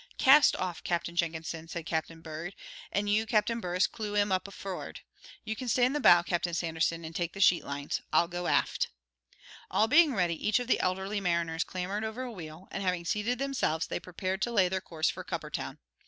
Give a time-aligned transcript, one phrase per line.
[0.17, 2.55] "Cast off, Captain Jenkinson," said Captain Bird,
[2.91, 5.01] "and you, Captain Burress, clew him up for'ard.
[5.45, 8.01] You can stay in the bow, Captain Sanderson, and take the sheet lines.
[8.11, 8.87] I'll go aft."
[9.69, 13.37] All being ready, each of the elderly mariners clambered over a wheel, and having seated
[13.37, 15.77] themselves, they prepared to lay their course for Cuppertown.